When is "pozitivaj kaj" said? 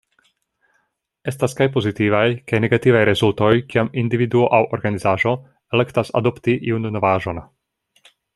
1.75-2.61